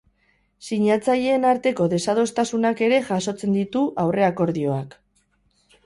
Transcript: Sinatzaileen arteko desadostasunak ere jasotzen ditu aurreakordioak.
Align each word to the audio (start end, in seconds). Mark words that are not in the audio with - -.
Sinatzaileen 0.67 1.45
arteko 1.51 1.87
desadostasunak 1.93 2.83
ere 2.89 2.99
jasotzen 3.13 3.57
ditu 3.61 3.87
aurreakordioak. 4.07 5.03